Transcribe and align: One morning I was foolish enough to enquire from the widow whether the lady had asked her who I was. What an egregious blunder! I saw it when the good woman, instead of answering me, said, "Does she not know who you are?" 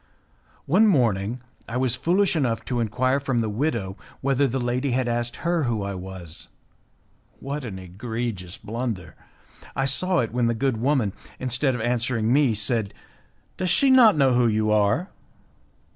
One 0.65 0.87
morning 0.87 1.41
I 1.69 1.77
was 1.77 1.93
foolish 1.95 2.35
enough 2.35 2.65
to 2.65 2.79
enquire 2.79 3.19
from 3.19 3.37
the 3.37 3.49
widow 3.49 3.97
whether 4.21 4.47
the 4.47 4.59
lady 4.59 4.89
had 4.93 5.07
asked 5.07 5.35
her 5.35 5.65
who 5.65 5.83
I 5.83 5.93
was. 5.93 6.47
What 7.39 7.63
an 7.65 7.77
egregious 7.77 8.57
blunder! 8.57 9.13
I 9.75 9.85
saw 9.85 10.17
it 10.17 10.31
when 10.33 10.47
the 10.47 10.55
good 10.55 10.77
woman, 10.77 11.13
instead 11.37 11.75
of 11.75 11.81
answering 11.81 12.33
me, 12.33 12.55
said, 12.55 12.95
"Does 13.57 13.69
she 13.69 13.91
not 13.91 14.17
know 14.17 14.33
who 14.33 14.47
you 14.47 14.71
are?" 14.71 15.09